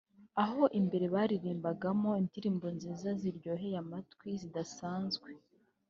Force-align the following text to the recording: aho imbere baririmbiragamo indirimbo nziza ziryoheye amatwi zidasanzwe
aho 0.43 0.63
imbere 0.79 1.05
baririmbiragamo 1.15 2.09
indirimbo 2.21 2.65
nziza 2.75 3.09
ziryoheye 3.19 3.75
amatwi 3.83 4.29
zidasanzwe 4.41 5.29